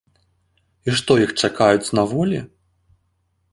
І 0.87 0.95
што 1.01 1.17
іх 1.27 1.35
чакаюць 1.43 1.93
на 2.01 2.09
волі. 2.17 2.43